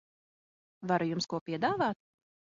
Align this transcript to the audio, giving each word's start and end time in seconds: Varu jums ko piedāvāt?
Varu 0.91 1.07
jums 1.09 1.27
ko 1.33 1.39
piedāvāt? 1.49 2.01